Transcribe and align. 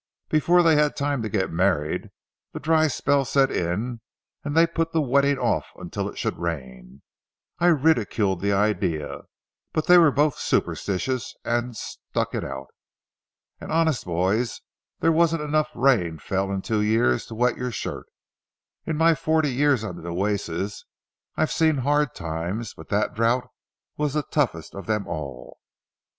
Before 0.29 0.63
they 0.63 0.77
had 0.77 0.95
time 0.95 1.21
to 1.21 1.29
get 1.29 1.51
married, 1.51 2.09
the 2.53 2.59
dry 2.59 2.87
spell 2.87 3.23
set 3.23 3.51
in 3.51 4.01
and 4.43 4.57
they 4.57 4.65
put 4.65 4.93
the 4.93 4.99
wedding 4.99 5.37
off 5.37 5.67
until 5.75 6.09
it 6.09 6.17
should 6.17 6.39
rain. 6.39 7.03
I 7.59 7.67
ridiculed 7.67 8.41
the 8.41 8.51
idea, 8.51 9.25
but 9.73 9.85
they 9.85 9.99
were 9.99 10.09
both 10.09 10.39
superstitious 10.39 11.35
and 11.45 11.77
stuck 11.77 12.33
it 12.33 12.43
out. 12.43 12.69
And 13.59 13.71
honest, 13.71 14.03
boys, 14.03 14.61
there 15.01 15.11
wasn't 15.11 15.43
enough 15.43 15.69
rain 15.75 16.17
fell 16.17 16.51
in 16.51 16.63
two 16.63 16.81
years 16.81 17.27
to 17.27 17.35
wet 17.35 17.55
your 17.55 17.69
shirt. 17.69 18.07
In 18.87 18.97
my 18.97 19.13
forty 19.13 19.53
years 19.53 19.83
on 19.83 19.97
the 20.01 20.09
Nueces, 20.09 20.83
I've 21.37 21.51
seen 21.51 21.77
hard 21.77 22.15
times, 22.15 22.73
but 22.73 22.89
that 22.89 23.13
drouth 23.13 23.47
was 23.97 24.15
the 24.15 24.23
toughest 24.23 24.73
of 24.73 24.87
them 24.87 25.05
all. 25.07 25.59